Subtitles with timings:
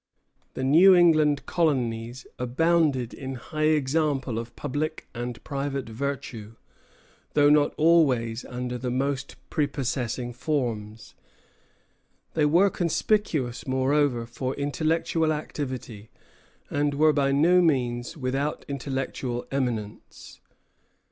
[0.55, 6.55] The New England colonies abounded in high examples of public and private virtue,
[7.35, 11.13] though not always under the most prepossessing forms.
[12.33, 16.09] They were conspicuous, moreover, for intellectual activity,
[16.71, 20.39] and were by no means without intellectual eminence.